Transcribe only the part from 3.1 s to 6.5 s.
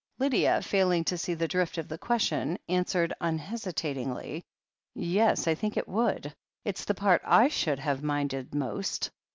unhesitatingly: "Yes, I think it would.